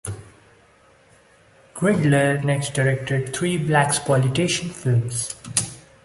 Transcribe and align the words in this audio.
Girdler 1.75 2.41
next 2.41 2.73
directed 2.73 3.35
three 3.35 3.59
"blaxploitation" 3.59 4.71
films. 4.71 5.35